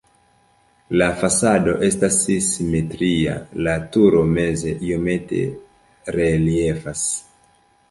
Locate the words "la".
1.01-1.09, 3.69-3.77